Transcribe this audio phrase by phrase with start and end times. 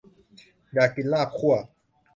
[0.73, 1.55] อยากกินลาบคั่ว